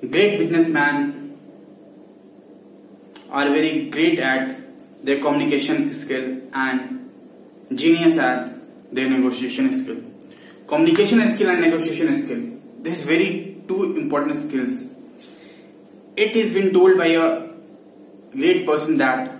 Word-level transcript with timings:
great 0.00 0.38
businessmen 0.38 1.38
are 3.30 3.48
very 3.48 3.88
great 3.90 4.18
at 4.18 4.56
their 5.04 5.20
communication 5.20 5.94
skill 5.94 6.40
and 6.52 7.10
genius 7.74 8.18
at 8.18 8.52
their 8.92 9.08
negotiation 9.08 9.82
skill. 9.82 9.96
Communication 10.66 11.32
skill 11.32 11.50
and 11.50 11.60
negotiation 11.60 12.24
skill. 12.24 12.42
This 12.82 13.00
is 13.00 13.04
very 13.04 13.62
two 13.68 13.96
important 13.96 14.48
skills. 14.48 14.84
It 16.16 16.36
is 16.36 16.52
been 16.52 16.72
told 16.72 16.98
by 16.98 17.08
a 17.08 17.48
great 18.32 18.66
person 18.66 18.98
that 18.98 19.32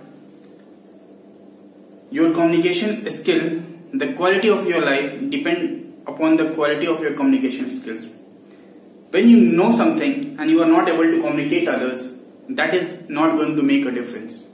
your 2.09 2.33
communication 2.33 3.09
skill, 3.09 3.61
the 3.93 4.13
quality 4.13 4.49
of 4.49 4.67
your 4.67 4.85
life 4.85 5.29
depend 5.29 6.03
upon 6.07 6.37
the 6.37 6.51
quality 6.51 6.87
of 6.87 7.01
your 7.01 7.13
communication 7.13 7.75
skills. 7.75 8.09
When 9.11 9.27
you 9.27 9.39
know 9.57 9.71
something 9.75 10.37
and 10.39 10.49
you 10.49 10.61
are 10.61 10.67
not 10.67 10.89
able 10.89 11.03
to 11.03 11.21
communicate 11.21 11.67
others, 11.67 12.17
that 12.49 12.73
is 12.73 13.09
not 13.09 13.37
going 13.37 13.55
to 13.55 13.63
make 13.63 13.85
a 13.85 13.91
difference. 13.91 14.45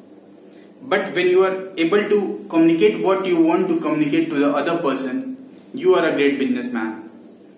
But 0.82 1.14
when 1.16 1.28
you 1.30 1.44
are 1.44 1.72
able 1.78 2.09
to 2.09 2.45
communicate 2.50 3.04
what 3.04 3.26
you 3.26 3.42
want 3.42 3.68
to 3.70 3.80
communicate 3.80 4.30
to 4.30 4.36
the 4.36 4.54
other 4.54 4.78
person, 4.81 5.38
you 5.73 5.95
are 5.95 6.09
a 6.09 6.14
great 6.14 6.38
businessman. 6.38 7.09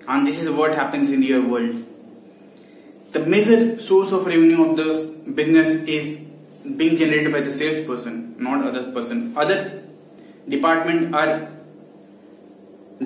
And 0.08 0.28
this 0.28 0.42
is 0.42 0.50
what 0.50 0.76
happens 0.76 1.12
in 1.12 1.24
your 1.24 1.46
world. 1.46 1.84
The 3.12 3.26
major 3.26 3.80
source 3.80 4.12
of 4.12 4.26
revenue 4.26 4.70
of 4.70 4.78
the 4.78 5.32
business 5.32 5.70
is 5.88 6.20
being 6.78 6.98
generated 6.98 7.32
by 7.32 7.42
the 7.42 7.54
salesperson, 7.54 8.36
not 8.38 8.66
other 8.66 8.92
person. 8.92 9.36
Other 9.36 9.84
department 10.48 11.16
are 11.16 11.52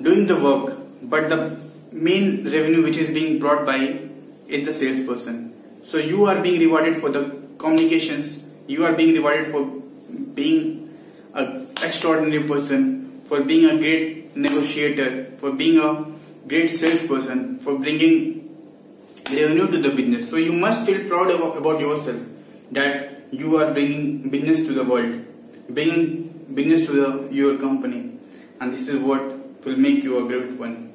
doing 0.00 0.26
the 0.26 0.36
work, 0.36 0.76
but 1.02 1.28
the 1.28 1.56
main 1.92 2.44
revenue 2.44 2.82
which 2.82 2.96
is 2.96 3.10
being 3.10 3.38
brought 3.38 3.66
by 3.66 4.00
is 4.48 4.66
the 4.66 4.74
salesperson. 4.74 5.54
So 5.82 5.96
you 5.96 6.26
are 6.26 6.40
being 6.40 6.60
rewarded 6.60 6.98
for 6.98 7.10
the 7.10 7.40
communications. 7.58 8.42
You 8.66 8.84
are 8.84 8.92
being 8.94 9.14
rewarded 9.14 9.50
for 9.50 9.64
being 10.34 10.96
an 11.34 11.68
extraordinary 11.82 12.46
person, 12.46 13.22
for 13.24 13.42
being 13.42 13.70
a 13.70 13.78
great 13.78 14.36
negotiator, 14.36 15.32
for 15.38 15.52
being 15.52 15.78
a 15.78 16.06
great 16.46 16.68
salesperson, 16.68 17.58
for 17.60 17.78
bringing 17.78 18.48
revenue 19.30 19.70
to 19.70 19.78
the 19.78 19.90
business. 19.90 20.28
So 20.28 20.36
you 20.36 20.52
must 20.52 20.86
feel 20.86 21.08
proud 21.08 21.30
about 21.30 21.80
yourself 21.80 22.20
that 22.72 23.32
you 23.32 23.56
are 23.56 23.72
bringing 23.72 24.28
business 24.30 24.66
to 24.66 24.72
the 24.72 24.84
world, 24.84 25.24
bringing 25.68 26.28
business 26.54 26.86
to 26.86 26.92
the, 26.92 27.34
your 27.34 27.58
company, 27.58 28.18
and 28.60 28.72
this 28.72 28.88
is 28.88 29.00
what 29.00 29.22
will 29.64 29.76
make 29.76 30.02
you 30.02 30.24
a 30.24 30.28
great 30.28 30.52
one. 30.58 30.92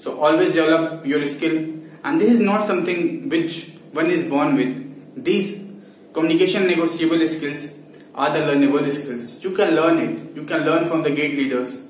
So 0.00 0.20
always 0.20 0.54
develop 0.54 1.06
your 1.06 1.26
skill, 1.26 1.56
and 2.04 2.20
this 2.20 2.32
is 2.32 2.40
not 2.40 2.66
something 2.66 3.28
which 3.28 3.72
one 3.92 4.06
is 4.06 4.28
born 4.28 4.56
with. 4.56 5.24
These 5.24 5.48
communication 6.14 6.66
negotiable 6.66 7.26
skills 7.28 7.72
are 8.14 8.32
the 8.32 8.40
learnable 8.40 8.90
skills. 8.92 9.44
You 9.44 9.52
can 9.52 9.74
learn 9.74 9.98
it. 9.98 10.34
You 10.34 10.44
can 10.44 10.64
learn 10.64 10.88
from 10.88 11.02
the 11.02 11.10
great 11.10 11.36
leaders 11.36 11.86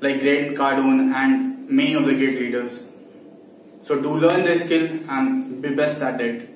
like 0.00 0.20
Grant 0.20 0.56
Cardone 0.56 1.12
and 1.14 1.68
many 1.68 1.94
of 1.94 2.06
the 2.06 2.14
great 2.14 2.38
leaders. 2.40 2.90
So 3.84 4.00
do 4.02 4.16
learn 4.16 4.42
the 4.44 4.58
skill 4.58 4.88
and 5.08 5.62
be 5.62 5.74
best 5.74 6.02
at 6.02 6.20
it. 6.20 6.51